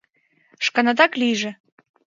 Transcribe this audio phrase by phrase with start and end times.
[0.65, 1.51] Шканетак лийже!